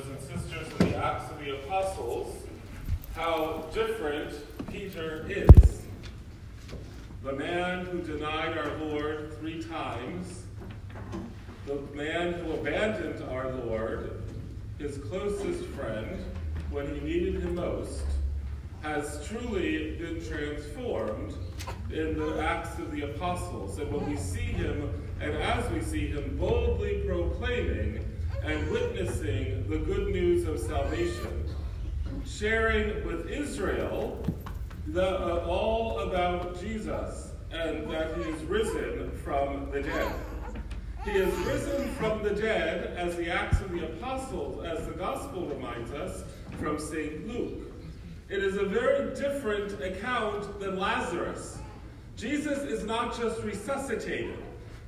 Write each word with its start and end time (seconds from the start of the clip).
brothers 0.00 0.30
and 0.30 0.40
sisters, 0.40 0.80
in 0.80 0.90
the 0.90 0.96
Acts 0.96 1.30
of 1.30 1.38
the 1.40 1.54
Apostles, 1.56 2.34
how 3.14 3.66
different 3.74 4.32
Peter 4.70 5.26
is. 5.28 5.82
The 7.22 7.32
man 7.32 7.84
who 7.86 8.00
denied 8.00 8.56
our 8.56 8.76
Lord 8.78 9.36
three 9.38 9.62
times, 9.62 10.44
the 11.66 11.80
man 11.94 12.34
who 12.34 12.52
abandoned 12.52 13.22
our 13.30 13.52
Lord, 13.52 14.22
his 14.78 14.96
closest 14.98 15.64
friend, 15.70 16.24
when 16.70 16.94
he 16.94 17.00
needed 17.00 17.42
him 17.42 17.56
most, 17.56 18.02
has 18.82 19.26
truly 19.26 19.96
been 19.96 20.24
transformed 20.26 21.34
in 21.90 22.18
the 22.18 22.42
Acts 22.42 22.78
of 22.78 22.90
the 22.92 23.02
Apostles. 23.02 23.78
And 23.78 23.92
when 23.92 24.08
we 24.08 24.16
see 24.16 24.40
him, 24.40 24.90
and 25.20 25.32
as 25.34 25.70
we 25.72 25.82
see 25.82 26.06
him 26.06 26.38
boldly 26.38 27.02
proclaiming 27.06 28.02
and 28.44 28.70
witnessing 28.70 29.68
the 29.68 29.78
good 29.78 30.08
news 30.08 30.46
of 30.46 30.58
salvation, 30.58 31.44
sharing 32.26 33.06
with 33.06 33.28
Israel 33.28 34.24
the, 34.88 35.06
uh, 35.06 35.46
all 35.46 36.00
about 36.00 36.60
Jesus 36.60 37.30
and 37.52 37.90
that 37.90 38.16
he 38.16 38.22
is 38.22 38.42
risen 38.44 39.10
from 39.24 39.70
the 39.70 39.82
dead. 39.82 40.14
He 41.04 41.12
is 41.12 41.34
risen 41.46 41.88
from 41.94 42.22
the 42.22 42.30
dead, 42.30 42.94
as 42.96 43.16
the 43.16 43.30
Acts 43.30 43.60
of 43.60 43.72
the 43.72 43.86
Apostles, 43.86 44.64
as 44.64 44.86
the 44.86 44.92
Gospel 44.92 45.46
reminds 45.46 45.90
us, 45.92 46.22
from 46.58 46.78
St. 46.78 47.26
Luke. 47.26 47.72
It 48.28 48.44
is 48.44 48.56
a 48.56 48.64
very 48.64 49.14
different 49.14 49.80
account 49.82 50.60
than 50.60 50.78
Lazarus. 50.78 51.58
Jesus 52.16 52.58
is 52.58 52.84
not 52.84 53.16
just 53.16 53.42
resuscitated. 53.42 54.36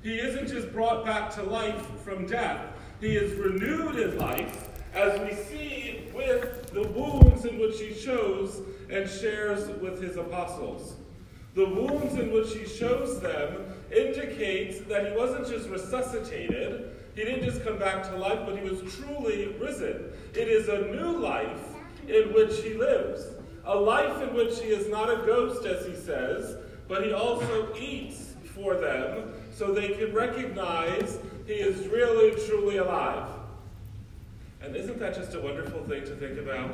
He 0.03 0.19
isn't 0.19 0.49
just 0.49 0.71
brought 0.73 1.05
back 1.05 1.35
to 1.37 1.43
life 1.43 1.87
from 2.05 2.27
death. 2.27 2.61
He 3.03 3.17
is 3.17 3.37
renewed 3.37 3.97
in 3.97 4.17
life, 4.17 4.69
as 4.95 5.19
we 5.23 5.35
see 5.35 6.05
with 6.15 6.71
the 6.73 6.87
wounds 6.87 7.45
in 7.45 7.59
which 7.59 7.81
he 7.81 7.93
shows 7.93 8.61
and 8.89 9.11
shares 9.11 9.69
with 9.81 10.01
his 10.01 10.17
apostles. 10.17 10.95
The 11.57 11.69
wounds 11.69 12.15
in 12.15 12.31
which 12.31 12.55
he 12.55 12.65
shows 12.65 13.19
them 13.19 13.57
indicates 13.91 14.83
that 14.83 15.11
he 15.11 15.17
wasn't 15.17 15.49
just 15.49 15.69
resuscitated, 15.69 16.97
he 17.17 17.25
didn't 17.25 17.45
just 17.45 17.65
come 17.65 17.77
back 17.77 18.05
to 18.05 18.17
life, 18.17 18.39
but 18.47 18.57
he 18.57 18.71
was 18.71 18.81
truly 18.95 19.49
risen. 19.61 20.13
It 20.35 20.47
is 20.47 20.69
a 20.69 20.83
new 20.83 21.19
life 21.19 21.75
in 22.07 22.33
which 22.33 22.63
he 22.63 22.75
lives. 22.75 23.27
A 23.65 23.75
life 23.75 24.23
in 24.23 24.33
which 24.33 24.61
he 24.61 24.69
is 24.69 24.89
not 24.89 25.11
a 25.11 25.27
ghost, 25.27 25.67
as 25.67 25.85
he 25.85 25.97
says, 25.97 26.57
but 26.87 27.05
he 27.05 27.13
also 27.13 27.75
eats 27.77 28.35
for 28.55 28.77
them 28.77 29.33
so 29.53 29.73
they 29.73 29.89
can 29.89 30.15
recognize 30.15 31.19
alive. 32.79 33.29
And 34.63 34.77
isn't 34.77 34.99
that 35.01 35.15
just 35.15 35.35
a 35.35 35.41
wonderful 35.41 35.83
thing 35.85 36.05
to 36.05 36.15
think 36.17 36.39
about? 36.39 36.71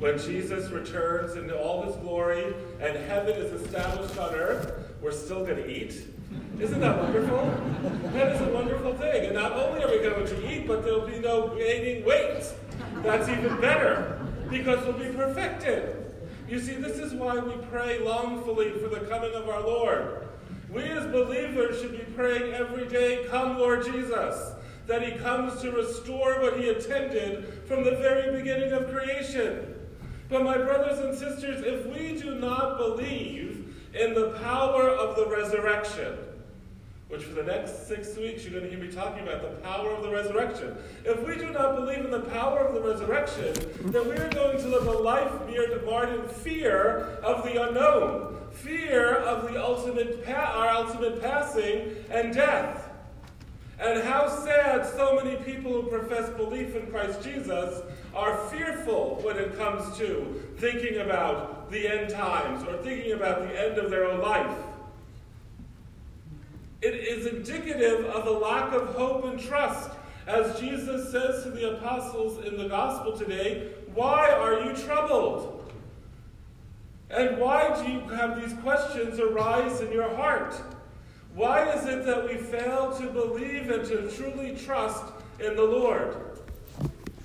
When 0.00 0.18
Jesus 0.18 0.70
returns 0.70 1.36
into 1.36 1.56
all 1.56 1.82
his 1.82 1.94
glory 1.96 2.54
and 2.80 2.96
heaven 2.96 3.34
is 3.34 3.60
established 3.60 4.18
on 4.18 4.34
earth, 4.34 4.72
we're 5.00 5.12
still 5.12 5.44
going 5.44 5.56
to 5.56 5.70
eat. 5.70 6.06
Isn't 6.58 6.80
that 6.80 6.98
wonderful? 7.00 7.54
That 8.12 8.34
is 8.34 8.40
a 8.40 8.52
wonderful 8.52 8.94
thing. 8.94 9.26
And 9.26 9.34
not 9.34 9.52
only 9.52 9.82
are 9.84 9.90
we 9.90 9.98
going 9.98 10.26
to 10.26 10.52
eat, 10.52 10.66
but 10.66 10.84
there'll 10.84 11.06
be 11.06 11.20
no 11.20 11.54
gaining 11.56 12.04
weight. 12.04 12.44
That's 13.02 13.28
even 13.28 13.60
better 13.60 14.20
because 14.50 14.84
we'll 14.84 14.98
be 14.98 15.14
perfected. 15.14 16.04
You 16.48 16.58
see, 16.58 16.74
this 16.74 16.98
is 16.98 17.12
why 17.12 17.38
we 17.38 17.52
pray 17.70 18.00
longfully 18.00 18.70
for 18.72 18.88
the 18.88 19.00
coming 19.00 19.34
of 19.34 19.48
our 19.48 19.60
Lord. 19.60 20.26
We 20.72 20.82
as 20.82 21.06
believers 21.06 21.80
should 21.80 21.92
be 21.92 22.04
praying 22.14 22.54
every 22.54 22.86
day, 22.88 23.26
Come, 23.30 23.58
Lord 23.58 23.84
Jesus, 23.84 24.52
that 24.88 25.02
He 25.02 25.12
comes 25.18 25.60
to 25.62 25.70
restore 25.70 26.40
what 26.40 26.58
He 26.58 26.68
intended 26.68 27.62
from 27.66 27.84
the 27.84 27.92
very 27.92 28.36
beginning 28.36 28.72
of 28.72 28.90
creation. 28.90 29.74
But, 30.28 30.42
my 30.42 30.58
brothers 30.58 30.98
and 30.98 31.16
sisters, 31.16 31.64
if 31.64 31.86
we 31.86 32.20
do 32.20 32.34
not 32.34 32.76
believe 32.76 33.74
in 33.94 34.14
the 34.14 34.30
power 34.42 34.88
of 34.88 35.16
the 35.16 35.26
resurrection, 35.26 36.18
which 37.08 37.22
for 37.22 37.34
the 37.34 37.42
next 37.42 37.88
six 37.88 38.16
weeks 38.18 38.44
you're 38.44 38.52
going 38.52 38.64
to 38.64 38.68
hear 38.70 38.78
me 38.78 38.92
talking 38.92 39.22
about 39.22 39.40
the 39.40 39.48
power 39.66 39.90
of 39.92 40.02
the 40.02 40.10
resurrection. 40.10 40.76
If 41.06 41.26
we 41.26 41.36
do 41.36 41.50
not 41.52 41.74
believe 41.74 42.04
in 42.04 42.10
the 42.10 42.20
power 42.20 42.58
of 42.60 42.74
the 42.74 42.82
resurrection, 42.82 43.54
then 43.90 44.08
we 44.08 44.16
are 44.16 44.28
going 44.28 44.58
to 44.58 44.68
live 44.68 44.86
a 44.86 44.92
life 44.92 45.32
marred 45.88 46.10
in 46.10 46.28
fear 46.28 47.18
of 47.22 47.44
the 47.44 47.68
unknown, 47.68 48.36
fear 48.52 49.14
of 49.14 49.50
the 49.50 49.62
ultimate 49.62 50.24
pa- 50.24 50.52
our 50.54 50.68
ultimate 50.68 51.22
passing 51.22 51.94
and 52.10 52.34
death. 52.34 52.87
And 53.80 54.02
how 54.02 54.28
sad 54.28 54.84
so 54.86 55.20
many 55.22 55.36
people 55.36 55.72
who 55.72 55.88
profess 55.88 56.28
belief 56.30 56.74
in 56.74 56.88
Christ 56.88 57.22
Jesus 57.22 57.80
are 58.12 58.36
fearful 58.48 59.20
when 59.22 59.36
it 59.36 59.56
comes 59.56 59.96
to 59.98 60.42
thinking 60.56 60.98
about 60.98 61.70
the 61.70 61.86
end 61.86 62.10
times 62.10 62.66
or 62.66 62.76
thinking 62.78 63.12
about 63.12 63.42
the 63.42 63.58
end 63.58 63.78
of 63.78 63.90
their 63.90 64.04
own 64.04 64.20
life. 64.20 64.56
It 66.82 66.94
is 66.94 67.26
indicative 67.26 68.06
of 68.06 68.26
a 68.26 68.30
lack 68.30 68.72
of 68.72 68.94
hope 68.94 69.24
and 69.24 69.38
trust. 69.38 69.90
As 70.26 70.58
Jesus 70.60 71.10
says 71.12 71.44
to 71.44 71.50
the 71.50 71.76
apostles 71.76 72.44
in 72.44 72.56
the 72.56 72.68
gospel 72.68 73.16
today, 73.16 73.68
why 73.94 74.30
are 74.30 74.60
you 74.60 74.74
troubled? 74.76 75.72
And 77.10 77.38
why 77.38 77.74
do 77.80 77.90
you 77.90 78.00
have 78.08 78.40
these 78.40 78.58
questions 78.60 79.18
arise 79.18 79.80
in 79.80 79.92
your 79.92 80.14
heart? 80.14 80.54
Why 81.38 81.70
is 81.70 81.86
it 81.86 82.04
that 82.04 82.28
we 82.28 82.36
fail 82.36 82.92
to 82.98 83.06
believe 83.10 83.70
and 83.70 83.86
to 83.86 84.10
truly 84.10 84.56
trust 84.56 85.04
in 85.38 85.54
the 85.54 85.62
Lord? 85.62 86.16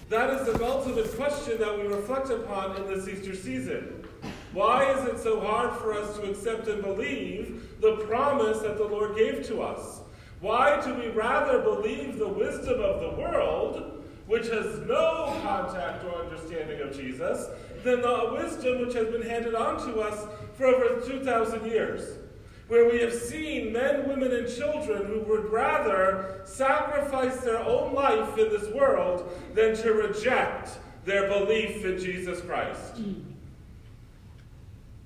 That 0.10 0.30
is 0.30 0.46
the 0.46 0.64
ultimate 0.64 1.16
question 1.16 1.58
that 1.58 1.76
we 1.76 1.88
reflect 1.88 2.30
upon 2.30 2.78
in 2.78 2.86
this 2.86 3.08
Easter 3.08 3.34
season. 3.34 4.08
Why 4.52 4.92
is 4.92 5.08
it 5.08 5.18
so 5.18 5.40
hard 5.40 5.80
for 5.80 5.94
us 5.94 6.16
to 6.20 6.30
accept 6.30 6.68
and 6.68 6.84
believe 6.84 7.82
the 7.82 7.96
promise 8.06 8.60
that 8.60 8.78
the 8.78 8.84
Lord 8.84 9.16
gave 9.16 9.48
to 9.48 9.64
us? 9.64 10.02
Why 10.42 10.80
do 10.86 10.94
we 10.94 11.08
rather 11.08 11.64
believe 11.64 12.20
the 12.20 12.28
wisdom 12.28 12.82
of 12.82 13.02
the 13.02 13.20
world, 13.20 14.06
which 14.28 14.48
has 14.50 14.78
no 14.82 15.36
contact 15.42 16.06
or 16.06 16.24
understanding 16.24 16.82
of 16.82 16.96
Jesus, 16.96 17.48
than 17.84 18.02
the 18.02 18.30
wisdom 18.32 18.82
which 18.82 18.94
has 18.94 19.08
been 19.08 19.24
handed 19.24 19.56
on 19.56 19.84
to 19.88 20.02
us 20.02 20.28
for 20.54 20.68
over 20.68 21.02
2,000 21.04 21.66
years? 21.66 22.20
Where 22.68 22.90
we 22.90 23.00
have 23.02 23.14
seen 23.14 23.74
men, 23.74 24.08
women, 24.08 24.32
and 24.32 24.48
children 24.48 25.06
who 25.06 25.20
would 25.22 25.52
rather 25.52 26.42
sacrifice 26.46 27.38
their 27.42 27.60
own 27.60 27.94
life 27.94 28.38
in 28.38 28.50
this 28.50 28.70
world 28.74 29.30
than 29.54 29.76
to 29.78 29.94
reject 29.94 30.78
their 31.06 31.28
belief 31.28 31.84
in 31.84 32.00
Jesus 32.00 32.42
Christ. 32.42 32.96
Mm. 32.96 33.24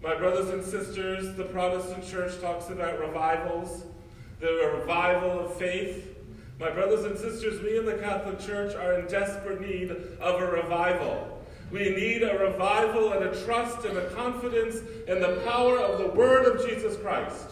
My 0.01 0.16
brothers 0.16 0.50
and 0.50 0.63
sisters, 0.63 1.35
the 1.35 1.44
Protestant 1.45 2.07
church 2.07 2.40
talks 2.40 2.69
about 2.69 3.00
revivals, 3.00 3.84
the 4.39 4.72
revival 4.79 5.39
of 5.39 5.56
faith. 5.56 6.16
My 6.59 6.69
brothers 6.69 7.06
and 7.06 7.18
sisters, 7.18 7.62
we 7.62 7.78
in 7.78 7.85
the 7.85 7.95
Catholic 7.95 8.39
Church 8.39 8.75
are 8.75 9.00
in 9.00 9.07
desperate 9.07 9.62
need 9.62 9.91
of 10.19 10.41
a 10.41 10.51
revival. 10.51 11.36
We 11.72 11.89
need 11.89 12.23
a 12.23 12.38
revival 12.38 13.13
and 13.13 13.25
a 13.25 13.44
trust 13.44 13.85
and 13.85 13.97
a 13.97 14.09
confidence 14.11 14.78
in 15.07 15.19
the 15.19 15.41
power 15.45 15.79
of 15.79 16.00
the 16.00 16.07
Word 16.07 16.45
of 16.45 16.66
Jesus 16.66 16.95
Christ. 16.97 17.51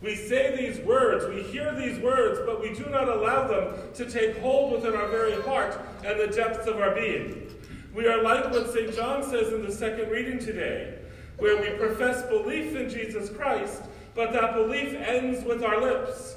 We 0.00 0.14
say 0.14 0.54
these 0.56 0.84
words, 0.84 1.26
we 1.26 1.42
hear 1.42 1.74
these 1.74 1.98
words, 1.98 2.38
but 2.44 2.60
we 2.60 2.74
do 2.74 2.84
not 2.90 3.08
allow 3.08 3.48
them 3.48 3.74
to 3.94 4.08
take 4.08 4.38
hold 4.38 4.72
within 4.72 4.94
our 4.94 5.08
very 5.08 5.40
heart 5.42 5.80
and 6.04 6.20
the 6.20 6.26
depths 6.26 6.66
of 6.66 6.78
our 6.78 6.94
being. 6.94 7.50
We 7.94 8.06
are 8.06 8.22
like 8.22 8.50
what 8.50 8.72
St. 8.72 8.94
John 8.94 9.22
says 9.22 9.52
in 9.52 9.62
the 9.64 9.72
second 9.72 10.10
reading 10.10 10.38
today 10.38 10.98
where 11.38 11.60
we 11.60 11.70
profess 11.78 12.22
belief 12.28 12.76
in 12.76 12.88
Jesus 12.88 13.30
Christ, 13.30 13.82
but 14.14 14.32
that 14.32 14.54
belief 14.54 14.94
ends 14.94 15.44
with 15.44 15.62
our 15.64 15.80
lips. 15.80 16.36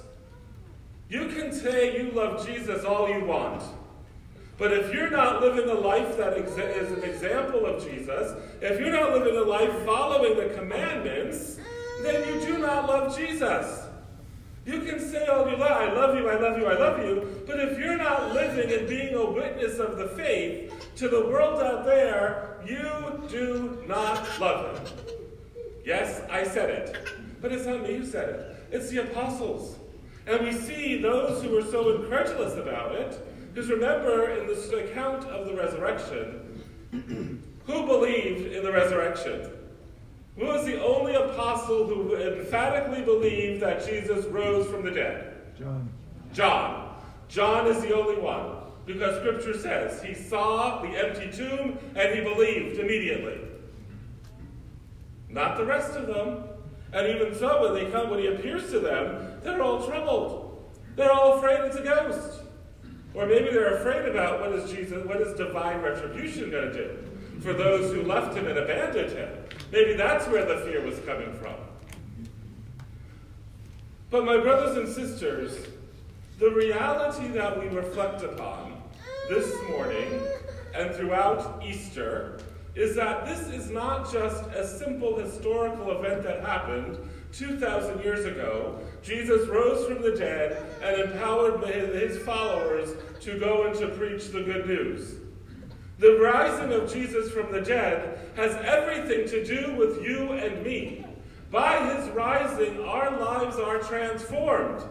You 1.10 1.28
can 1.28 1.52
say 1.54 2.02
you 2.02 2.12
love 2.12 2.46
Jesus 2.46 2.84
all 2.84 3.10
you 3.10 3.24
want. 3.26 3.64
But 4.58 4.74
if 4.74 4.94
you're 4.94 5.12
not 5.12 5.42
living 5.42 5.70
a 5.70 5.74
life 5.74 6.18
that 6.18 6.34
is 6.38 6.92
an 6.92 7.04
example 7.04 7.66
of 7.66 7.84
Jesus, 7.84 8.36
if 8.62 8.80
you're 8.80 8.92
not 8.92 9.14
living 9.14 9.38
a 9.38 9.44
life 9.44 9.72
following 9.86 10.36
the 10.36 10.54
commandments, 10.56 11.60
then 12.02 12.28
you 12.28 12.46
do 12.46 12.58
not 12.58 12.88
love 12.88 13.16
Jesus. 13.16 13.84
You 14.66 14.82
can 14.82 15.00
say 15.00 15.28
all 15.28 15.50
you 15.50 15.56
like, 15.56 15.72
I 15.72 15.94
love 15.94 16.18
you, 16.18 16.28
I 16.28 16.40
love 16.40 16.58
you, 16.58 16.66
I 16.66 16.78
love 16.78 17.00
you, 17.00 17.44
but 17.48 17.60
if 17.60 17.80
you're 17.80 17.96
not 17.96 18.34
living 18.34 18.70
and 18.78 18.88
being 18.90 19.14
a 19.14 19.32
witness 19.32 19.80
of 19.80 19.98
the 19.98 20.10
faith 20.10 20.74
to 20.98 21.08
the 21.08 21.26
world 21.28 21.62
out 21.62 21.86
there, 21.86 22.58
you 22.66 23.24
do 23.30 23.82
not 23.88 24.28
love 24.42 24.78
him. 24.78 24.98
Yes, 25.86 26.22
I 26.30 26.44
said 26.44 26.70
it. 26.70 26.98
But 27.42 27.54
it's 27.54 27.66
not 27.66 27.84
me 27.84 27.96
who 27.96 28.06
said 28.06 28.30
it. 28.30 28.56
It's 28.72 28.90
the 28.90 29.04
apostles. 29.04 29.78
And 30.26 30.46
we 30.46 30.52
see 30.52 31.02
those 31.02 31.42
who 31.42 31.52
were 31.52 31.64
so 31.64 32.02
incredulous 32.02 32.56
about 32.56 32.94
it, 32.94 33.18
because 33.54 33.70
remember 33.70 34.32
in 34.32 34.48
this 34.48 34.72
account 34.72 35.26
of 35.26 35.48
the 35.48 35.56
resurrection, 35.56 36.64
who 37.66 37.86
believed 37.86 38.54
in 38.54 38.64
the 38.64 38.72
resurrection? 38.72 39.52
Who 40.38 40.46
was 40.46 40.66
the 40.66 40.84
only 40.84 41.16
apostle 41.16 41.88
who 41.88 42.16
emphatically 42.16 43.02
believed 43.02 43.62
that 43.64 43.86
Jesus 43.86 44.26
rose 44.26 44.70
from 44.70 44.86
the 44.86 44.92
dead? 44.92 45.34
John. 45.58 45.90
John. 46.32 46.96
John 47.28 47.68
is 47.68 47.82
the 47.82 47.96
only 47.96 48.22
one. 48.22 48.58
Because 48.86 49.18
scripture 49.18 49.58
says 49.58 50.02
he 50.02 50.14
saw 50.14 50.82
the 50.82 50.90
empty 50.90 51.30
tomb 51.36 51.78
and 51.96 52.16
he 52.16 52.22
believed 52.22 52.80
immediately. 52.80 53.40
Not 55.30 55.58
the 55.58 55.66
rest 55.66 55.92
of 55.92 56.08
them. 56.08 56.44
And 56.94 57.08
even 57.08 57.36
so, 57.36 57.64
when 57.64 57.74
they 57.74 57.92
come, 57.92 58.10
when 58.10 58.20
he 58.20 58.28
appears 58.28 58.72
to 58.72 58.80
them, 58.80 59.42
they're 59.44 59.62
all 59.62 59.86
troubled. 59.86 60.64
They're 60.96 61.12
all 61.12 61.38
afraid 61.38 61.60
it's 61.66 61.76
a 61.76 61.84
ghost. 61.84 62.42
Or 63.18 63.26
maybe 63.26 63.50
they're 63.50 63.78
afraid 63.78 64.08
about 64.08 64.42
what 64.42 64.52
is 64.54 64.72
Jesus, 64.72 65.04
what 65.04 65.20
is 65.20 65.34
divine 65.34 65.82
retribution 65.82 66.52
going 66.52 66.72
to 66.72 66.74
do 66.74 66.98
for 67.42 67.52
those 67.52 67.92
who 67.92 68.04
left 68.04 68.38
him 68.38 68.46
and 68.46 68.60
abandoned 68.60 69.12
him. 69.12 69.30
Maybe 69.72 69.94
that's 69.94 70.28
where 70.28 70.46
the 70.46 70.64
fear 70.66 70.86
was 70.86 71.00
coming 71.00 71.34
from. 71.34 71.56
But 74.12 74.24
my 74.24 74.38
brothers 74.38 74.78
and 74.78 74.88
sisters, 74.88 75.58
the 76.38 76.52
reality 76.52 77.30
that 77.30 77.60
we 77.60 77.76
reflect 77.76 78.22
upon 78.22 78.80
this 79.28 79.52
morning 79.68 80.22
and 80.76 80.94
throughout 80.94 81.64
Easter 81.66 82.40
is 82.76 82.96
that 82.96 83.26
this 83.26 83.48
is 83.48 83.72
not 83.72 84.14
just 84.14 84.46
a 84.52 84.66
simple 84.66 85.18
historical 85.18 85.98
event 85.98 86.22
that 86.22 86.42
happened 86.42 87.00
2,000 87.34 88.04
years 88.04 88.26
ago. 88.26 88.80
Jesus 89.04 89.48
rose 89.48 89.86
from 89.88 90.02
the 90.02 90.12
dead 90.12 90.66
and 90.82 91.02
empowered 91.02 91.64
his 91.68 92.18
followers 92.20 92.90
to 93.22 93.40
go 93.40 93.68
and 93.68 93.76
to 93.78 93.88
preach 93.90 94.30
the 94.30 94.42
good 94.42 94.68
news. 94.68 95.16
The 96.00 96.20
rising 96.20 96.74
of 96.74 96.92
Jesus 96.92 97.32
from 97.32 97.52
the 97.52 97.62
dead 97.62 98.20
has 98.36 98.56
everything 98.64 99.28
to 99.30 99.46
do 99.46 99.76
with 99.76 100.04
you 100.04 100.34
and 100.34 100.64
me. 100.64 101.06
By 101.52 101.94
his 101.94 102.10
rising, 102.10 102.84
our 102.84 103.20
lives 103.20 103.58
are 103.58 103.80
transformed. 103.80 104.84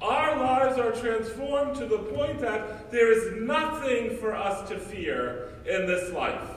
Our 0.00 0.36
lives 0.38 0.78
are 0.78 0.92
transformed 0.92 1.76
to 1.76 1.86
the 1.86 1.98
point 1.98 2.40
that 2.40 2.90
there 2.90 3.12
is 3.12 3.42
nothing 3.42 4.16
for 4.16 4.34
us 4.34 4.68
to 4.68 4.78
fear 4.78 5.50
in 5.66 5.86
this 5.86 6.12
life. 6.12 6.50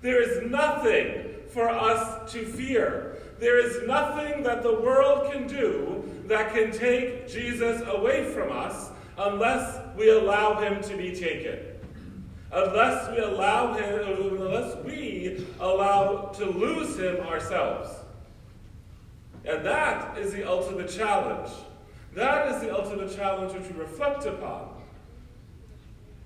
There 0.00 0.22
is 0.22 0.48
nothing 0.50 1.34
for 1.48 1.68
us 1.68 2.32
to 2.32 2.46
fear. 2.46 3.13
There 3.44 3.58
is 3.58 3.86
nothing 3.86 4.42
that 4.44 4.62
the 4.62 4.72
world 4.72 5.30
can 5.30 5.46
do 5.46 6.02
that 6.28 6.54
can 6.54 6.72
take 6.72 7.28
Jesus 7.28 7.82
away 7.86 8.24
from 8.32 8.50
us 8.50 8.88
unless 9.18 9.80
we 9.98 10.08
allow 10.08 10.58
him 10.62 10.82
to 10.84 10.96
be 10.96 11.14
taken. 11.14 11.58
Unless 12.50 13.10
we 13.10 13.18
allow 13.18 13.74
him, 13.74 14.40
unless 14.40 14.82
we 14.82 15.46
allow 15.60 16.32
to 16.38 16.46
lose 16.46 16.98
him 16.98 17.16
ourselves. 17.16 17.90
And 19.44 19.62
that 19.66 20.16
is 20.16 20.32
the 20.32 20.48
ultimate 20.48 20.88
challenge. 20.88 21.50
That 22.14 22.50
is 22.50 22.62
the 22.62 22.74
ultimate 22.74 23.14
challenge 23.14 23.52
which 23.52 23.70
we 23.70 23.78
reflect 23.78 24.24
upon. 24.24 24.70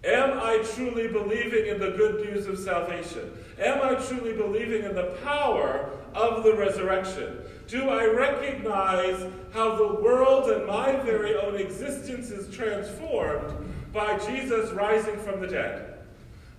Am 0.04 0.38
I 0.38 0.58
truly 0.74 1.08
believing 1.08 1.66
in 1.66 1.80
the 1.80 1.90
good 1.90 2.24
news 2.24 2.46
of 2.46 2.58
salvation? 2.58 3.32
Am 3.58 3.82
I 3.82 3.94
truly 4.06 4.32
believing 4.32 4.84
in 4.84 4.94
the 4.94 5.16
power 5.24 5.90
of 6.14 6.44
the 6.44 6.54
resurrection? 6.54 7.38
Do 7.66 7.88
I 7.88 8.06
recognize 8.06 9.26
how 9.52 9.74
the 9.74 10.00
world 10.00 10.50
and 10.50 10.66
my 10.66 10.96
very 10.96 11.34
own 11.34 11.56
existence 11.56 12.30
is 12.30 12.54
transformed 12.54 13.52
by 13.92 14.18
Jesus 14.18 14.70
rising 14.70 15.18
from 15.18 15.40
the 15.40 15.48
dead? 15.48 15.98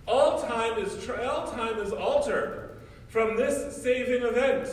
All 0.06 0.42
time 0.42 0.77
is, 0.77 1.09
all 1.09 1.50
time 1.51 1.80
is 1.80 1.94
altered 1.94 2.77
from 3.07 3.38
this 3.38 3.81
saving 3.81 4.24
event. 4.24 4.69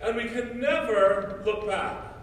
And 0.00 0.16
we 0.16 0.28
can 0.28 0.60
never 0.60 1.42
look 1.44 1.66
back. 1.66 2.14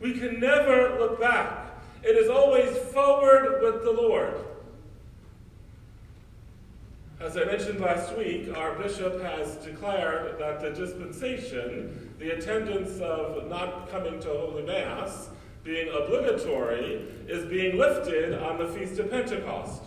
We 0.00 0.14
can 0.14 0.40
never 0.40 0.98
look 0.98 1.20
back. 1.20 1.61
It 2.02 2.16
is 2.16 2.28
always 2.28 2.76
forward 2.92 3.62
with 3.62 3.84
the 3.84 3.92
Lord. 3.92 4.34
As 7.20 7.36
I 7.36 7.44
mentioned 7.44 7.78
last 7.78 8.16
week, 8.16 8.48
our 8.56 8.74
bishop 8.74 9.22
has 9.22 9.54
declared 9.56 10.36
that 10.40 10.60
the 10.60 10.70
dispensation, 10.70 12.12
the 12.18 12.30
attendance 12.30 13.00
of 13.00 13.48
not 13.48 13.88
coming 13.92 14.18
to 14.18 14.28
Holy 14.28 14.64
Mass, 14.64 15.28
being 15.62 15.88
obligatory, 15.88 17.06
is 17.28 17.44
being 17.44 17.78
lifted 17.78 18.34
on 18.42 18.58
the 18.58 18.66
Feast 18.66 18.98
of 18.98 19.08
Pentecost. 19.08 19.84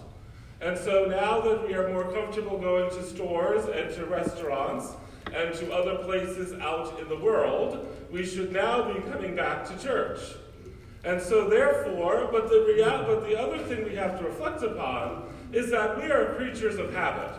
And 0.62 0.77
so 0.77 1.07
now 1.07 1.41
that 1.41 1.67
we 1.67 1.73
are 1.73 1.89
more 1.89 2.09
comfortable 2.13 2.57
going 2.57 2.89
to 2.91 3.03
stores 3.03 3.65
and 3.65 3.94
to 3.95 4.06
restaurants 4.06 4.94
and 5.35 5.53
to 5.56 5.73
other 5.73 5.97
places 6.06 6.53
out 6.62 6.97
in 7.01 7.09
the 7.09 7.19
world, 7.19 7.85
we 8.09 8.25
should 8.25 8.53
now 8.53 8.94
be 8.94 9.01
coming 9.12 9.35
back 9.35 9.65
to 9.65 9.77
church. 9.83 10.19
And 11.05 11.21
so, 11.21 11.47
therefore, 11.47 12.27
but 12.31 12.49
the, 12.49 13.03
but 13.07 13.27
the 13.27 13.39
other 13.39 13.59
thing 13.59 13.85
we 13.85 13.95
have 13.95 14.17
to 14.17 14.25
reflect 14.25 14.63
upon 14.63 15.31
is 15.53 15.69
that 15.69 15.97
we 15.97 16.05
are 16.11 16.33
creatures 16.33 16.77
of 16.77 16.91
habit. 16.93 17.31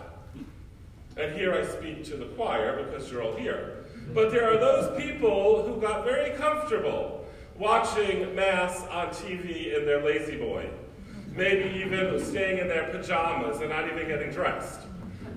And 1.16 1.34
here 1.34 1.52
I 1.52 1.66
speak 1.66 2.04
to 2.04 2.16
the 2.16 2.26
choir 2.26 2.84
because 2.84 3.10
you're 3.10 3.22
all 3.22 3.34
here. 3.34 3.84
But 4.14 4.30
there 4.30 4.48
are 4.48 4.56
those 4.56 5.02
people 5.02 5.66
who 5.66 5.80
got 5.80 6.04
very 6.04 6.36
comfortable 6.36 7.24
watching 7.58 8.34
Mass 8.36 8.82
on 8.82 9.08
TV 9.08 9.76
in 9.76 9.84
their 9.84 10.00
La-Z-Boy. 10.00 10.70
Maybe 11.34 11.80
even 11.80 12.24
staying 12.24 12.58
in 12.58 12.68
their 12.68 12.88
pajamas 12.90 13.60
and 13.60 13.70
not 13.70 13.90
even 13.90 14.06
getting 14.06 14.30
dressed. 14.30 14.85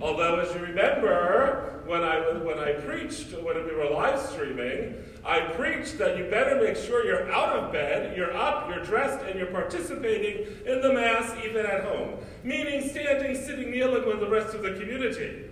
Although, 0.02 0.40
as 0.40 0.54
you 0.56 0.62
remember, 0.62 1.82
when 1.86 2.04
I, 2.04 2.20
when 2.38 2.60
I 2.60 2.74
preached, 2.74 3.32
when 3.34 3.66
we 3.66 3.74
were 3.74 3.90
live 3.90 4.20
streaming, 4.20 4.96
I 5.26 5.42
preached 5.42 5.98
that 5.98 6.18
you 6.18 6.26
better 6.26 6.62
make 6.62 6.78
sure 6.78 7.06
you're 7.06 7.30
out 7.32 7.58
of 7.58 7.72
bed, 7.74 8.16
you're 8.16 8.36
up, 8.36 8.70
you're 8.70 8.84
dressed, 8.84 9.26
and 9.26 9.38
you're 9.38 9.52
participating 9.52 10.46
in 10.66 10.82
the 10.82 10.94
Mass 10.94 11.36
even 11.44 11.66
at 11.66 11.84
home. 11.84 12.20
Meaning 12.44 12.90
standing, 12.90 13.36
sitting, 13.36 13.72
kneeling 13.72 14.06
with 14.08 14.20
the 14.22 14.30
rest 14.30 14.56
of 14.56 14.62
the 14.62 14.74
community. 14.74 15.46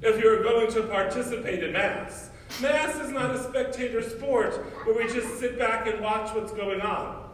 If 0.00 0.22
you're 0.22 0.42
going 0.42 0.72
to 0.72 0.82
participate 0.84 1.62
in 1.62 1.72
Mass. 1.72 2.30
Mass 2.60 2.96
is 2.96 3.10
not 3.10 3.34
a 3.34 3.42
spectator 3.42 4.02
sport 4.02 4.54
where 4.84 4.96
we 4.96 5.12
just 5.12 5.38
sit 5.38 5.58
back 5.58 5.86
and 5.86 6.00
watch 6.00 6.34
what's 6.34 6.52
going 6.52 6.80
on. 6.80 7.28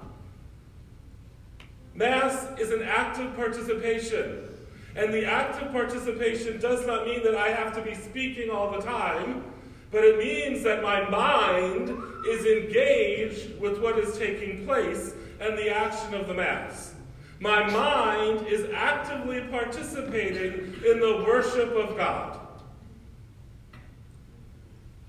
Mass 1.94 2.46
is 2.58 2.70
an 2.70 2.82
active 2.82 3.34
participation. 3.36 4.47
And 4.96 5.12
the 5.12 5.24
active 5.24 5.70
participation 5.70 6.60
does 6.60 6.86
not 6.86 7.06
mean 7.06 7.22
that 7.22 7.34
I 7.34 7.48
have 7.48 7.74
to 7.76 7.82
be 7.82 7.94
speaking 7.94 8.50
all 8.50 8.72
the 8.72 8.80
time, 8.80 9.44
but 9.90 10.04
it 10.04 10.18
means 10.18 10.62
that 10.64 10.82
my 10.82 11.08
mind 11.08 11.90
is 12.26 12.44
engaged 12.44 13.60
with 13.60 13.80
what 13.80 13.98
is 13.98 14.18
taking 14.18 14.64
place 14.66 15.14
and 15.40 15.56
the 15.56 15.70
action 15.74 16.14
of 16.14 16.26
the 16.26 16.34
Mass. 16.34 16.94
My 17.40 17.68
mind 17.70 18.46
is 18.48 18.68
actively 18.74 19.42
participating 19.42 20.74
in 20.84 21.00
the 21.00 21.24
worship 21.26 21.70
of 21.74 21.96
God. 21.96 22.40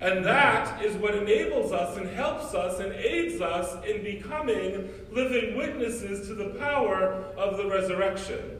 And 0.00 0.24
that 0.24 0.82
is 0.82 0.96
what 0.96 1.14
enables 1.14 1.72
us 1.72 1.96
and 1.98 2.08
helps 2.08 2.54
us 2.54 2.80
and 2.80 2.92
aids 2.92 3.40
us 3.40 3.84
in 3.84 4.02
becoming 4.02 4.88
living 5.12 5.56
witnesses 5.56 6.26
to 6.28 6.34
the 6.34 6.50
power 6.58 7.24
of 7.36 7.58
the 7.58 7.66
resurrection. 7.66 8.59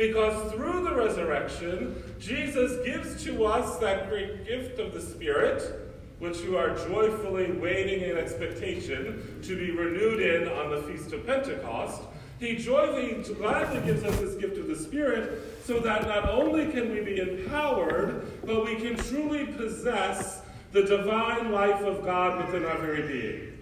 Because 0.00 0.50
through 0.54 0.82
the 0.82 0.94
resurrection, 0.94 2.02
Jesus 2.18 2.82
gives 2.86 3.22
to 3.24 3.44
us 3.44 3.76
that 3.80 4.08
great 4.08 4.46
gift 4.46 4.78
of 4.78 4.94
the 4.94 5.00
Spirit, 5.02 5.92
which 6.20 6.40
you 6.40 6.56
are 6.56 6.74
joyfully 6.88 7.52
waiting 7.52 8.08
in 8.08 8.16
expectation 8.16 9.42
to 9.42 9.56
be 9.58 9.70
renewed 9.72 10.22
in 10.22 10.48
on 10.48 10.70
the 10.70 10.80
Feast 10.84 11.12
of 11.12 11.26
Pentecost. 11.26 12.00
He 12.38 12.56
joyfully, 12.56 13.22
gladly 13.34 13.82
gives 13.82 14.02
us 14.02 14.18
this 14.20 14.36
gift 14.36 14.56
of 14.56 14.68
the 14.68 14.74
Spirit 14.74 15.38
so 15.66 15.80
that 15.80 16.08
not 16.08 16.30
only 16.30 16.72
can 16.72 16.90
we 16.90 17.02
be 17.02 17.18
empowered, 17.18 18.40
but 18.46 18.64
we 18.64 18.76
can 18.76 18.96
truly 18.96 19.48
possess 19.48 20.40
the 20.72 20.80
divine 20.84 21.52
life 21.52 21.82
of 21.82 22.02
God 22.06 22.46
within 22.46 22.64
our 22.64 22.78
very 22.78 23.06
being. 23.06 23.58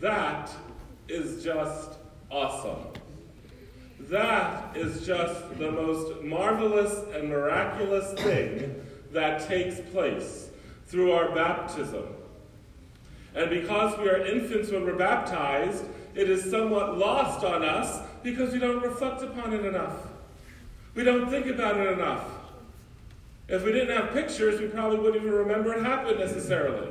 That 0.00 0.50
is 1.06 1.44
just 1.44 1.93
awesome. 2.34 2.88
That 4.00 4.76
is 4.76 5.06
just 5.06 5.56
the 5.56 5.70
most 5.70 6.20
marvelous 6.22 7.04
and 7.14 7.28
miraculous 7.28 8.12
thing 8.20 8.74
that 9.12 9.46
takes 9.46 9.80
place 9.92 10.48
through 10.86 11.12
our 11.12 11.32
baptism. 11.32 12.04
And 13.36 13.50
because 13.50 13.96
we 13.98 14.08
are 14.08 14.18
infants 14.26 14.70
when 14.72 14.84
we're 14.84 14.96
baptized, 14.96 15.84
it 16.14 16.28
is 16.28 16.50
somewhat 16.50 16.98
lost 16.98 17.44
on 17.44 17.64
us 17.64 18.00
because 18.24 18.52
we 18.52 18.58
don't 18.58 18.82
reflect 18.82 19.22
upon 19.22 19.52
it 19.52 19.64
enough. 19.64 19.96
We 20.94 21.04
don't 21.04 21.30
think 21.30 21.46
about 21.46 21.76
it 21.76 21.92
enough. 21.92 22.24
If 23.46 23.64
we 23.64 23.72
didn't 23.72 23.96
have 23.96 24.12
pictures, 24.12 24.60
we 24.60 24.66
probably 24.66 24.98
wouldn't 24.98 25.22
even 25.22 25.34
remember 25.34 25.74
it 25.74 25.84
happened 25.84 26.18
necessarily. 26.18 26.88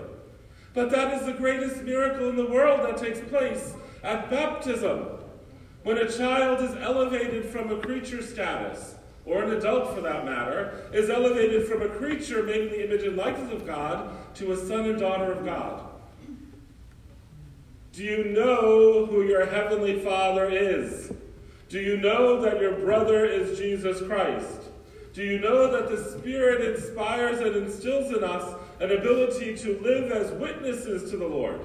But 0.74 0.90
that 0.92 1.14
is 1.14 1.26
the 1.26 1.34
greatest 1.34 1.84
miracle 1.84 2.30
in 2.30 2.38
the 2.38 2.48
world 2.48 2.82
that 2.82 2.98
takes 2.98 3.20
place 3.30 3.74
at 4.04 4.30
baptism. 4.30 5.12
When 5.84 5.98
a 5.98 6.10
child 6.10 6.62
is 6.62 6.75
elevated 6.75 7.46
from 7.46 7.72
a 7.72 7.78
creature 7.78 8.22
status, 8.22 8.96
or 9.25 9.44
an 9.44 9.52
adult 9.52 9.94
for 9.94 10.02
that 10.02 10.25
matter, 10.25 10.90
is 10.94 11.10
elevated 11.10 11.68
from 11.68 11.82
a 11.82 11.90
creature 11.90 12.44
made 12.44 12.62
in 12.62 12.70
the 12.70 12.86
image 12.86 13.04
and 13.04 13.18
likeness 13.18 13.52
of 13.52 13.66
God 13.66 14.10
to 14.36 14.52
a 14.52 14.58
son 14.58 14.90
and 14.90 15.00
daughter 15.00 15.32
of 15.32 15.46
God. 15.46 15.90
Do 17.94 18.04
you 18.04 18.24
know 18.25 19.06
who 19.06 19.24
your 19.24 19.46
heavenly 19.46 20.00
Father 20.00 20.50
is? 20.50 21.12
Do 21.70 21.80
you 21.80 21.98
know 21.98 22.42
that 22.42 22.60
your 22.60 22.80
brother 22.80 23.25
is 23.25 23.58
Jesus 23.58 24.02
Christ? 24.02 24.62
Do 25.13 25.24
you 25.24 25.40
know 25.40 25.72
that 25.72 25.90
the 25.90 26.04
Spirit 26.18 26.75
inspires 26.75 27.40
and 27.40 27.56
instills 27.56 28.12
in 28.16 28.24
us 28.24 28.56
an 28.80 28.92
ability 28.92 29.56
to 29.58 29.80
live 29.80 30.12
as 30.12 30.32
witnesses 30.32 31.12
to 31.12 31.18
the 31.18 31.28
Lord? 31.28 31.62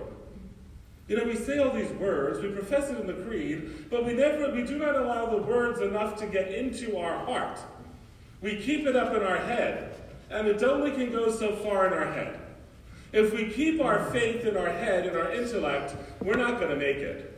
You 1.09 1.17
know, 1.17 1.25
we 1.25 1.37
say 1.37 1.59
all 1.59 1.71
these 1.71 1.91
words, 1.93 2.41
we 2.41 2.51
profess 2.51 2.91
it 2.91 3.01
in 3.01 3.07
the 3.07 3.15
creed, 3.15 3.87
but 3.91 4.05
we 4.05 4.13
never 4.13 4.53
we 4.53 4.63
do 4.63 4.79
not 4.79 4.95
allow 4.95 5.27
the 5.27 5.39
words 5.39 5.81
enough 5.81 6.19
to 6.21 6.27
get 6.27 6.53
into 6.53 6.99
our 6.99 7.25
heart. 7.25 7.59
We 8.43 8.61
keep 8.61 8.87
it 8.87 8.95
up 8.95 9.15
in 9.15 9.23
our 9.23 9.39
head, 9.39 9.95
and 10.31 10.47
it 10.47 10.63
only 10.63 10.91
can 10.91 11.11
go 11.11 11.31
so 11.31 11.57
far 11.57 11.87
in 11.87 11.95
our 11.95 12.13
head. 12.13 12.39
If 13.13 13.33
we 13.33 13.51
keep 13.51 13.81
our 13.81 14.05
faith 14.11 14.45
in 14.45 14.57
our 14.59 14.69
head 14.69 15.07
and 15.07 15.17
our 15.17 15.33
intellect, 15.33 15.97
we're 16.21 16.37
not 16.37 16.61
going 16.61 16.71
to 16.71 16.77
make 16.77 16.99
it. 16.99 17.35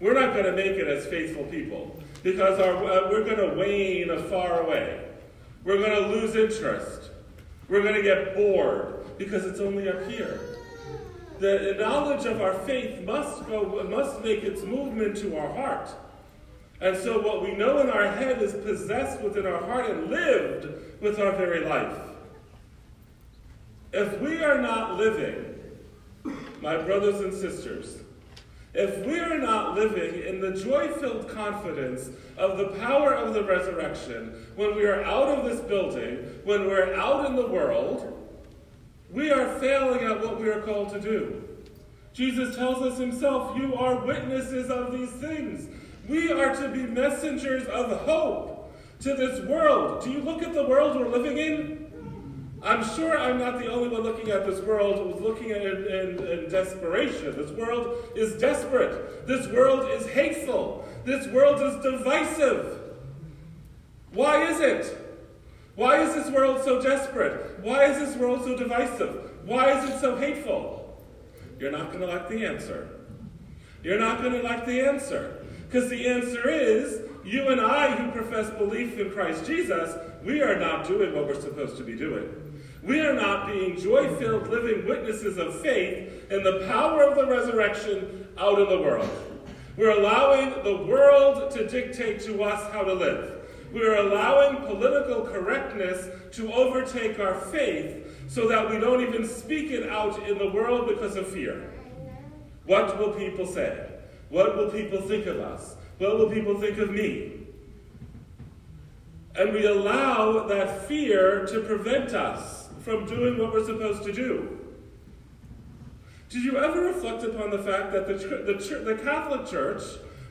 We're 0.00 0.18
not 0.18 0.32
going 0.32 0.46
to 0.46 0.52
make 0.52 0.72
it 0.78 0.88
as 0.88 1.06
faithful 1.06 1.44
people 1.44 2.02
because 2.22 2.58
our, 2.58 2.74
uh, 2.74 3.10
we're 3.10 3.24
going 3.24 3.36
to 3.36 3.54
wane 3.54 4.08
far 4.30 4.60
away. 4.60 5.04
We're 5.62 5.76
going 5.76 6.02
to 6.02 6.08
lose 6.08 6.34
interest. 6.36 7.10
We're 7.68 7.82
going 7.82 7.96
to 7.96 8.02
get 8.02 8.34
bored 8.34 9.18
because 9.18 9.44
it's 9.44 9.60
only 9.60 9.90
up 9.90 10.08
here. 10.08 10.40
The 11.40 11.74
knowledge 11.78 12.26
of 12.26 12.42
our 12.42 12.52
faith 12.52 13.02
must 13.02 13.46
go, 13.48 13.82
must 13.88 14.22
make 14.22 14.42
its 14.42 14.62
movement 14.62 15.16
to 15.18 15.38
our 15.38 15.50
heart. 15.54 15.88
And 16.82 16.94
so 16.96 17.18
what 17.18 17.42
we 17.42 17.54
know 17.54 17.78
in 17.78 17.88
our 17.88 18.12
head 18.12 18.42
is 18.42 18.52
possessed 18.52 19.22
within 19.22 19.46
our 19.46 19.62
heart 19.62 19.88
and 19.88 20.10
lived 20.10 20.68
with 21.00 21.18
our 21.18 21.32
very 21.32 21.64
life. 21.64 21.96
If 23.94 24.20
we 24.20 24.44
are 24.44 24.60
not 24.60 24.98
living, 24.98 25.58
my 26.60 26.76
brothers 26.76 27.20
and 27.22 27.32
sisters, 27.32 28.00
if 28.74 29.04
we 29.06 29.18
are 29.18 29.38
not 29.38 29.74
living 29.74 30.22
in 30.22 30.40
the 30.40 30.52
joy 30.52 30.88
filled 30.88 31.26
confidence 31.28 32.10
of 32.36 32.58
the 32.58 32.68
power 32.80 33.14
of 33.14 33.32
the 33.32 33.44
resurrection, 33.44 34.46
when 34.56 34.76
we 34.76 34.84
are 34.84 35.02
out 35.04 35.38
of 35.38 35.46
this 35.46 35.60
building, 35.60 36.18
when 36.44 36.66
we're 36.66 36.94
out 36.94 37.24
in 37.24 37.34
the 37.34 37.46
world, 37.46 38.19
we 39.12 39.30
are 39.30 39.58
failing 39.58 40.04
at 40.04 40.20
what 40.20 40.40
we 40.40 40.48
are 40.48 40.60
called 40.60 40.90
to 40.90 41.00
do. 41.00 41.42
Jesus 42.12 42.56
tells 42.56 42.82
us 42.82 42.98
himself, 42.98 43.56
You 43.56 43.74
are 43.74 44.04
witnesses 44.04 44.70
of 44.70 44.92
these 44.92 45.10
things. 45.10 45.68
We 46.08 46.32
are 46.32 46.54
to 46.54 46.68
be 46.68 46.82
messengers 46.82 47.66
of 47.66 48.00
hope 48.00 48.72
to 49.00 49.14
this 49.14 49.40
world. 49.46 50.02
Do 50.02 50.10
you 50.10 50.20
look 50.20 50.42
at 50.42 50.52
the 50.52 50.66
world 50.66 50.98
we're 50.98 51.08
living 51.08 51.38
in? 51.38 51.80
I'm 52.62 52.84
sure 52.94 53.18
I'm 53.18 53.38
not 53.38 53.58
the 53.58 53.70
only 53.72 53.88
one 53.88 54.02
looking 54.02 54.28
at 54.30 54.44
this 54.44 54.60
world 54.60 54.96
who's 54.96 55.22
looking 55.22 55.50
at 55.50 55.62
it 55.62 55.86
in, 55.86 56.18
in, 56.18 56.26
in, 56.26 56.50
desperation. 56.50 57.34
This 57.34 57.50
world 57.52 57.96
is 58.14 58.38
desperate. 58.38 59.26
This 59.26 59.46
world 59.48 59.90
is 59.90 60.06
hateful. 60.08 60.86
This 61.04 61.26
world 61.28 61.62
is 61.62 61.82
divisive. 61.82 62.80
Why 64.12 64.44
is 64.44 64.60
it? 64.60 65.09
Why 65.80 66.02
is 66.02 66.12
this 66.12 66.30
world 66.30 66.62
so 66.62 66.82
desperate? 66.82 67.58
Why 67.62 67.86
is 67.86 67.98
this 67.98 68.14
world 68.14 68.44
so 68.44 68.54
divisive? 68.54 69.30
Why 69.46 69.78
is 69.78 69.88
it 69.88 69.98
so 69.98 70.14
hateful? 70.14 71.02
You're 71.58 71.70
not 71.70 71.86
going 71.86 72.00
to 72.00 72.06
like 72.06 72.28
the 72.28 72.44
answer. 72.44 73.00
You're 73.82 73.98
not 73.98 74.20
going 74.20 74.34
to 74.34 74.42
like 74.42 74.66
the 74.66 74.82
answer. 74.82 75.42
Because 75.66 75.88
the 75.88 76.06
answer 76.06 76.50
is 76.50 77.08
you 77.24 77.48
and 77.48 77.62
I, 77.62 77.96
who 77.96 78.10
profess 78.10 78.50
belief 78.58 78.98
in 78.98 79.10
Christ 79.10 79.46
Jesus, 79.46 79.96
we 80.22 80.42
are 80.42 80.60
not 80.60 80.86
doing 80.86 81.14
what 81.14 81.26
we're 81.26 81.40
supposed 81.40 81.78
to 81.78 81.82
be 81.82 81.96
doing. 81.96 82.28
We 82.82 83.00
are 83.00 83.14
not 83.14 83.46
being 83.46 83.80
joy 83.80 84.14
filled, 84.16 84.48
living 84.48 84.86
witnesses 84.86 85.38
of 85.38 85.62
faith 85.62 86.30
in 86.30 86.42
the 86.42 86.66
power 86.68 87.04
of 87.04 87.16
the 87.16 87.26
resurrection 87.26 88.28
out 88.36 88.58
in 88.58 88.68
the 88.68 88.82
world. 88.82 89.08
We're 89.78 89.98
allowing 89.98 90.62
the 90.62 90.84
world 90.84 91.50
to 91.52 91.66
dictate 91.66 92.20
to 92.24 92.42
us 92.42 92.70
how 92.70 92.82
to 92.82 92.92
live. 92.92 93.39
We're 93.72 93.96
allowing 93.96 94.64
political 94.66 95.22
correctness 95.22 96.08
to 96.32 96.52
overtake 96.52 97.18
our 97.18 97.34
faith 97.34 98.28
so 98.28 98.48
that 98.48 98.68
we 98.68 98.78
don't 98.78 99.02
even 99.02 99.26
speak 99.26 99.70
it 99.70 99.88
out 99.88 100.28
in 100.28 100.38
the 100.38 100.50
world 100.50 100.88
because 100.88 101.16
of 101.16 101.28
fear. 101.28 101.72
What 102.64 102.98
will 102.98 103.12
people 103.12 103.46
say? 103.46 103.86
What 104.28 104.56
will 104.56 104.70
people 104.70 105.00
think 105.02 105.26
of 105.26 105.40
us? 105.40 105.76
What 105.98 106.18
will 106.18 106.30
people 106.30 106.60
think 106.60 106.78
of 106.78 106.90
me? 106.90 107.40
And 109.36 109.52
we 109.52 109.66
allow 109.66 110.46
that 110.46 110.86
fear 110.86 111.46
to 111.46 111.60
prevent 111.60 112.14
us 112.14 112.68
from 112.82 113.06
doing 113.06 113.38
what 113.38 113.52
we're 113.52 113.64
supposed 113.64 114.02
to 114.04 114.12
do. 114.12 114.58
Did 116.28 116.44
you 116.44 116.58
ever 116.58 116.80
reflect 116.80 117.24
upon 117.24 117.50
the 117.50 117.58
fact 117.58 117.92
that 117.92 118.06
the, 118.06 118.14
the, 118.14 118.94
the 118.94 119.02
Catholic 119.02 119.46
Church, 119.46 119.82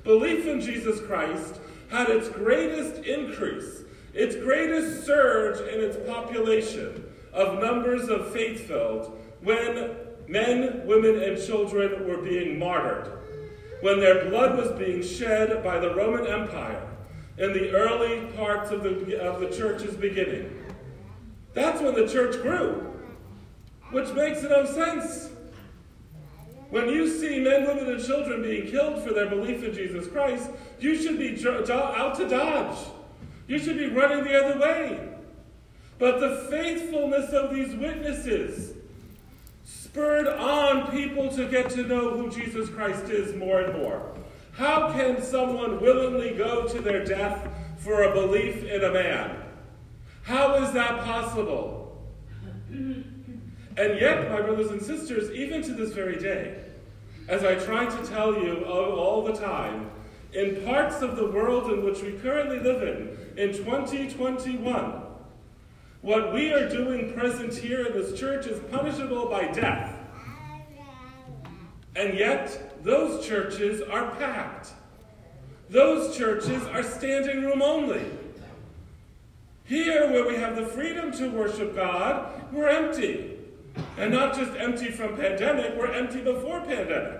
belief 0.03 0.48
in 0.48 0.62
Jesus 0.62 1.01
Christ, 1.01 1.60
had 1.89 2.10
its 2.10 2.29
greatest 2.29 3.03
increase, 3.03 3.84
its 4.13 4.36
greatest 4.36 5.05
surge 5.05 5.60
in 5.74 5.81
its 5.81 5.98
population 6.10 7.03
of 7.34 7.60
numbers 7.60 8.10
of 8.10 8.31
faith 8.31 8.67
filled 8.67 9.17
when 9.41 9.96
men, 10.27 10.86
women, 10.86 11.22
and 11.22 11.43
children 11.43 12.08
were 12.08 12.22
being 12.22 12.60
martyred, 12.60 13.12
when 13.81 14.00
their 14.00 14.29
blood 14.29 14.58
was 14.58 14.72
being 14.77 15.01
shed 15.01 15.63
by 15.63 15.79
the 15.79 15.93
Roman 15.96 16.27
Empire 16.27 16.86
in 17.38 17.53
the 17.53 17.72
early 17.72 18.31
parts 18.34 18.72
of 18.72 18.84
the, 18.84 19.19
of 19.19 19.39
the 19.39 19.50
church's 19.50 19.96
beginning. 19.96 20.53
That's 21.53 21.81
when 21.81 21.96
the 21.96 22.08
church 22.08 22.41
grew, 22.41 22.93
which 23.91 24.12
makes 24.13 24.43
no 24.43 24.65
sense. 24.65 25.29
When 26.70 26.88
you 26.90 27.08
see 27.08 27.40
men, 27.40 27.66
women, 27.66 27.90
and 27.90 28.04
children 28.04 28.44
being 28.44 28.70
killed 28.70 29.04
for 29.04 29.12
their 29.14 29.28
belief 29.28 29.64
in 29.64 29.74
Jesus 29.74 30.08
Christ, 30.08 30.50
you 30.80 30.96
should 30.96 31.18
be 31.18 31.44
out 31.48 32.16
to 32.16 32.30
dodge. 32.30 32.78
You 33.48 33.58
should 33.58 33.78
be 33.78 33.88
running 33.88 34.24
the 34.24 34.36
other 34.36 34.60
way. 34.60 35.10
But 35.98 36.20
the 36.20 36.48
faithfulness 36.50 37.32
of 37.32 37.54
these 37.54 37.76
witnesses 37.76 38.74
spurred 39.66 40.28
on 40.28 40.92
people 40.92 41.30
to 41.36 41.48
get 41.50 41.72
to 41.72 41.84
know 41.84 42.12
who 42.12 42.30
Jesus 42.30 42.70
Christ 42.70 43.06
is 43.06 43.36
more 43.36 43.62
and 43.62 43.82
more. 43.82 44.16
How 44.54 44.94
can 44.94 45.22
someone 45.22 45.82
willingly 45.82 46.36
go 46.36 46.68
to 46.68 46.82
their 46.82 47.04
death 47.04 47.48
for 47.78 48.04
a 48.04 48.14
belief 48.14 48.64
in 48.64 48.84
a 48.84 48.92
man? 48.92 49.38
How 50.24 50.56
is 50.64 50.72
that 50.74 51.04
possible? 51.04 51.78
And 53.79 53.98
yet, 53.98 54.29
my 54.29 54.41
brothers 54.41 54.71
and 54.71 54.81
sisters, 54.81 55.31
even 55.31 55.62
to 55.62 55.74
this 55.74 55.93
very 55.93 56.17
day, 56.17 56.65
as 57.29 57.45
I 57.45 57.55
try 57.55 57.86
to 57.86 58.07
tell 58.07 58.33
you 58.33 58.65
all 58.65 59.24
the 59.24 59.31
time, 59.31 59.89
in 60.33 60.65
parts 60.65 61.01
of 61.01 61.15
the 61.15 61.31
world 61.31 61.71
in 61.71 61.86
which 61.86 62.01
we 62.01 62.12
currently 62.12 62.59
live 62.59 62.83
in, 62.83 63.17
in 63.41 63.55
2021, 63.55 65.01
what 66.01 66.33
we 66.33 66.51
are 66.51 66.67
doing 66.67 67.13
present 67.13 67.55
here 67.55 67.86
in 67.86 67.93
this 67.93 68.19
church 68.19 68.48
is 68.48 68.59
punishable 68.69 69.27
by 69.27 69.48
death. 69.48 69.95
And 71.95 72.19
yet, 72.19 72.83
those 72.83 73.25
churches 73.25 73.81
are 73.89 74.12
packed. 74.17 74.71
Those 75.69 76.17
churches 76.17 76.62
are 76.67 76.83
standing 76.83 77.43
room 77.43 77.62
only. 77.62 78.03
Here, 79.63 80.12
where 80.12 80.27
we 80.27 80.36
have 80.36 80.57
the 80.57 80.65
freedom 80.65 81.13
to 81.13 81.29
worship 81.29 81.75
God, 81.75 82.43
we're 82.51 82.67
empty. 82.67 83.38
And 84.00 84.13
not 84.13 84.34
just 84.34 84.53
empty 84.58 84.91
from 84.91 85.18
pandemic, 85.18 85.75
we're 85.77 85.91
empty 85.91 86.22
before 86.22 86.62
pandemic. 86.62 87.20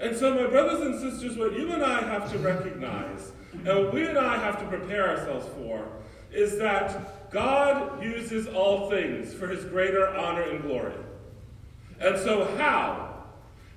And 0.00 0.16
so, 0.16 0.34
my 0.34 0.46
brothers 0.46 0.80
and 0.80 1.00
sisters, 1.00 1.38
what 1.38 1.52
you 1.52 1.72
and 1.72 1.84
I 1.84 2.00
have 2.00 2.32
to 2.32 2.38
recognize, 2.38 3.32
and 3.52 3.66
what 3.66 3.94
we 3.94 4.06
and 4.06 4.18
I 4.18 4.38
have 4.38 4.58
to 4.58 4.66
prepare 4.66 5.08
ourselves 5.08 5.46
for, 5.56 5.86
is 6.32 6.58
that 6.58 7.30
God 7.30 8.02
uses 8.02 8.48
all 8.48 8.90
things 8.90 9.32
for 9.32 9.46
his 9.46 9.64
greater 9.64 10.08
honor 10.08 10.42
and 10.42 10.62
glory. 10.62 10.94
And 12.00 12.18
so, 12.18 12.44
how? 12.56 13.24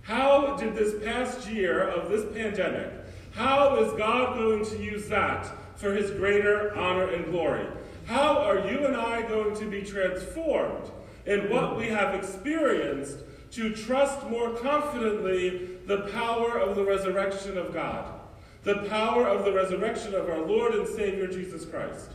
How 0.01 0.55
did 0.55 0.75
this 0.75 1.03
past 1.03 1.49
year 1.49 1.87
of 1.87 2.09
this 2.09 2.25
pandemic, 2.35 2.91
how 3.31 3.77
is 3.77 3.93
God 3.93 4.35
going 4.37 4.65
to 4.65 4.83
use 4.83 5.07
that 5.09 5.51
for 5.75 5.93
his 5.93 6.11
greater 6.11 6.73
honor 6.75 7.09
and 7.09 7.25
glory. 7.25 7.67
How 8.05 8.39
are 8.39 8.67
you 8.67 8.85
and 8.85 8.95
I 8.95 9.21
going 9.21 9.55
to 9.55 9.65
be 9.65 9.81
transformed 9.81 10.91
in 11.25 11.49
what 11.49 11.77
we 11.77 11.87
have 11.87 12.13
experienced 12.13 13.19
to 13.51 13.73
trust 13.73 14.27
more 14.29 14.51
confidently 14.55 15.77
the 15.85 16.09
power 16.13 16.59
of 16.59 16.75
the 16.75 16.83
resurrection 16.83 17.57
of 17.57 17.73
God, 17.73 18.19
the 18.63 18.83
power 18.89 19.27
of 19.27 19.45
the 19.45 19.53
resurrection 19.53 20.13
of 20.15 20.29
our 20.29 20.41
Lord 20.41 20.73
and 20.73 20.87
Savior 20.87 21.27
Jesus 21.27 21.65
Christ? 21.65 22.11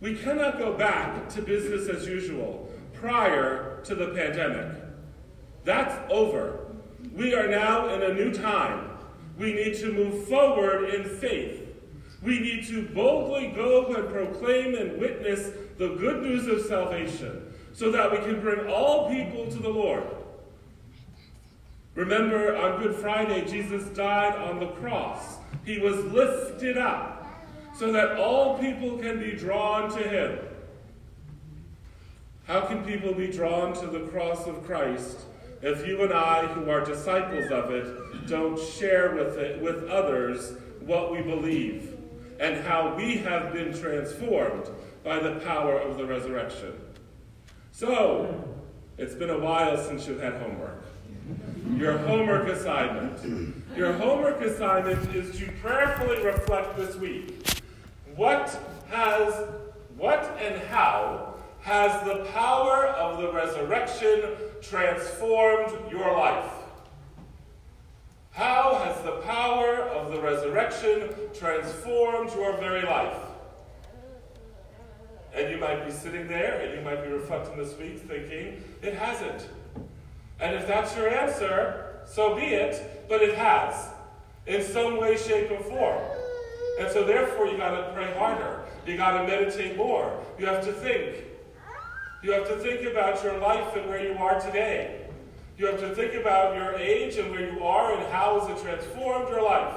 We 0.00 0.14
cannot 0.14 0.58
go 0.58 0.72
back 0.72 1.28
to 1.30 1.42
business 1.42 1.88
as 1.88 2.06
usual 2.06 2.70
prior 2.94 3.82
to 3.84 3.94
the 3.94 4.08
pandemic. 4.08 4.82
That's 5.64 5.94
over. 6.10 6.66
We 7.12 7.34
are 7.34 7.48
now 7.48 7.92
in 7.94 8.02
a 8.02 8.14
new 8.14 8.32
time. 8.32 8.90
We 9.36 9.52
need 9.52 9.74
to 9.76 9.92
move 9.92 10.26
forward 10.26 10.90
in 10.90 11.04
faith. 11.04 11.66
We 12.22 12.38
need 12.38 12.66
to 12.68 12.82
boldly 12.88 13.48
go 13.48 13.86
and 13.94 14.08
proclaim 14.08 14.74
and 14.74 14.98
witness 15.00 15.50
the 15.78 15.94
good 15.96 16.22
news 16.22 16.46
of 16.46 16.66
salvation 16.66 17.52
so 17.72 17.90
that 17.90 18.10
we 18.10 18.18
can 18.18 18.40
bring 18.40 18.68
all 18.68 19.08
people 19.08 19.50
to 19.50 19.58
the 19.58 19.68
Lord. 19.68 20.04
Remember, 21.94 22.54
on 22.56 22.80
Good 22.80 22.96
Friday, 22.96 23.46
Jesus 23.46 23.84
died 23.96 24.36
on 24.36 24.60
the 24.60 24.68
cross. 24.68 25.38
He 25.64 25.78
was 25.78 25.96
lifted 26.06 26.76
up 26.76 27.26
so 27.74 27.90
that 27.92 28.18
all 28.18 28.58
people 28.58 28.98
can 28.98 29.18
be 29.18 29.32
drawn 29.32 29.90
to 29.90 30.02
him. 30.02 30.38
How 32.44 32.62
can 32.62 32.84
people 32.84 33.14
be 33.14 33.28
drawn 33.28 33.72
to 33.74 33.86
the 33.86 34.00
cross 34.08 34.46
of 34.46 34.64
Christ 34.66 35.20
if 35.62 35.86
you 35.86 36.02
and 36.02 36.12
I, 36.12 36.46
who 36.46 36.70
are 36.70 36.84
disciples 36.84 37.50
of 37.50 37.70
it, 37.70 38.26
don't 38.26 38.58
share 38.58 39.14
with 39.14 39.36
it 39.36 39.60
with 39.60 39.88
others 39.88 40.54
what 40.80 41.12
we 41.12 41.20
believe 41.20 41.99
and 42.40 42.64
how 42.64 42.94
we 42.96 43.18
have 43.18 43.52
been 43.52 43.78
transformed 43.78 44.68
by 45.04 45.20
the 45.20 45.38
power 45.40 45.78
of 45.78 45.96
the 45.96 46.04
resurrection? 46.04 46.72
So, 47.70 48.44
it's 48.98 49.14
been 49.14 49.30
a 49.30 49.38
while 49.38 49.76
since 49.76 50.08
you've 50.08 50.20
had 50.20 50.34
homework. 50.34 50.82
Your 51.76 51.98
homework 51.98 52.48
assignment. 52.48 53.56
Your 53.76 53.92
homework 53.92 54.40
assignment 54.40 55.14
is 55.14 55.38
to 55.38 55.50
prayerfully 55.62 56.22
reflect 56.22 56.76
this 56.76 56.96
week. 56.96 57.46
What 58.16 58.58
has, 58.90 59.48
what 59.96 60.36
and 60.42 60.60
how 60.68 61.34
has 61.60 62.02
the 62.06 62.24
power 62.32 62.86
of 62.86 63.20
the 63.20 63.32
resurrection 63.32 64.22
transformed 64.62 65.72
your 65.90 66.12
life? 66.12 66.59
How 68.30 68.80
has 68.84 69.02
the 69.02 69.20
power 69.22 69.76
of 69.76 70.12
the 70.12 70.20
resurrection 70.20 71.10
transformed 71.34 72.32
your 72.34 72.56
very 72.58 72.82
life? 72.82 73.16
And 75.34 75.50
you 75.50 75.58
might 75.58 75.84
be 75.84 75.90
sitting 75.90 76.28
there 76.28 76.60
and 76.60 76.78
you 76.78 76.84
might 76.84 77.04
be 77.04 77.10
reflecting 77.10 77.56
this 77.56 77.76
week 77.76 78.00
thinking, 78.00 78.62
it 78.82 78.94
hasn't. 78.94 79.48
And 80.40 80.54
if 80.56 80.66
that's 80.66 80.96
your 80.96 81.08
answer, 81.08 82.00
so 82.06 82.34
be 82.34 82.42
it, 82.42 83.06
but 83.08 83.22
it 83.22 83.34
has. 83.34 83.88
In 84.46 84.62
some 84.62 84.96
way, 84.98 85.16
shape, 85.16 85.50
or 85.50 85.62
form. 85.64 86.02
And 86.80 86.90
so 86.90 87.04
therefore 87.04 87.46
you 87.46 87.56
gotta 87.56 87.92
pray 87.92 88.12
harder. 88.14 88.64
You 88.86 88.96
gotta 88.96 89.26
meditate 89.26 89.76
more. 89.76 90.18
You 90.38 90.46
have 90.46 90.64
to 90.64 90.72
think. 90.72 91.24
You 92.22 92.32
have 92.32 92.48
to 92.48 92.56
think 92.56 92.90
about 92.90 93.22
your 93.22 93.38
life 93.38 93.76
and 93.76 93.88
where 93.88 94.02
you 94.02 94.16
are 94.18 94.40
today. 94.40 94.99
You 95.60 95.66
have 95.66 95.80
to 95.80 95.94
think 95.94 96.14
about 96.14 96.56
your 96.56 96.74
age 96.76 97.16
and 97.18 97.30
where 97.30 97.52
you 97.52 97.62
are 97.62 97.92
and 97.92 98.10
how 98.10 98.40
has 98.40 98.48
it 98.48 98.64
transformed 98.64 99.28
your 99.28 99.42
life. 99.42 99.74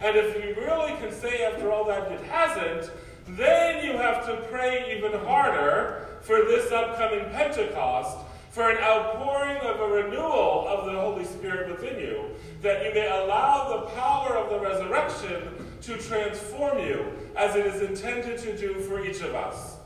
And 0.00 0.16
if 0.16 0.34
you 0.34 0.54
really 0.64 0.96
can 0.96 1.12
say 1.12 1.44
after 1.44 1.70
all 1.70 1.84
that 1.88 2.10
it 2.10 2.24
hasn't, 2.24 2.90
then 3.28 3.84
you 3.84 3.98
have 3.98 4.24
to 4.24 4.36
pray 4.50 4.96
even 4.96 5.12
harder 5.26 6.06
for 6.22 6.36
this 6.36 6.72
upcoming 6.72 7.28
Pentecost, 7.32 8.16
for 8.48 8.70
an 8.70 8.78
outpouring 8.78 9.58
of 9.58 9.78
a 9.78 9.86
renewal 9.86 10.66
of 10.68 10.86
the 10.86 10.98
Holy 10.98 11.26
Spirit 11.26 11.70
within 11.70 12.00
you, 12.00 12.30
that 12.62 12.86
you 12.86 12.94
may 12.94 13.06
allow 13.06 13.68
the 13.68 13.90
power 13.90 14.38
of 14.38 14.48
the 14.48 14.58
resurrection 14.58 15.50
to 15.82 15.98
transform 15.98 16.78
you 16.78 17.12
as 17.36 17.54
it 17.56 17.66
is 17.66 17.82
intended 17.82 18.38
to 18.38 18.56
do 18.56 18.80
for 18.80 19.04
each 19.04 19.20
of 19.20 19.34
us. 19.34 19.76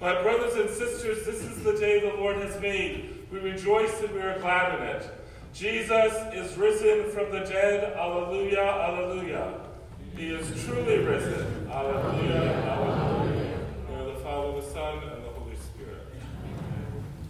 My 0.00 0.22
brothers 0.22 0.54
and 0.54 0.70
sisters, 0.70 1.26
this 1.26 1.42
is 1.42 1.62
the 1.62 1.74
day 1.74 2.00
the 2.00 2.16
Lord 2.16 2.36
has 2.36 2.58
made. 2.62 3.19
We 3.30 3.38
rejoice 3.38 4.00
and 4.00 4.12
we 4.12 4.20
are 4.20 4.38
glad 4.40 4.80
in 4.80 4.86
it. 4.88 5.08
Jesus 5.54 6.12
is 6.34 6.56
risen 6.56 7.10
from 7.10 7.30
the 7.30 7.40
dead. 7.40 7.96
Alleluia, 7.96 8.60
alleluia. 8.60 9.54
He 10.16 10.30
is 10.30 10.64
truly 10.64 10.98
risen. 10.98 11.70
Alleluia, 11.70 12.42
alleluia. 12.66 13.58
The 13.88 14.20
Father, 14.20 14.60
the 14.60 14.66
Son, 14.66 15.19